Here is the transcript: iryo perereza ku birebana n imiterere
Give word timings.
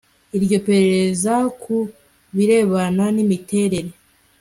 iryo 0.37 0.57
perereza 0.67 1.33
ku 1.61 1.75
birebana 2.35 3.05
n 3.15 3.17
imiterere 3.25 3.91